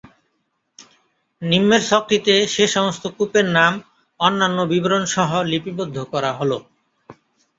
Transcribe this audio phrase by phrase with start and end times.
[1.41, 3.73] নিম্নের ছকটিতে সেসমস্ত কূপের নাম
[4.19, 6.57] অন্যান্য বিবরণসহ লিপিবদ্ধ করা হলো।